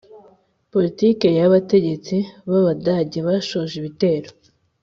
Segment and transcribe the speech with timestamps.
[0.71, 2.15] poritiki ya Kandt Abategetsi
[2.49, 4.29] b Abadage bashoje ibitero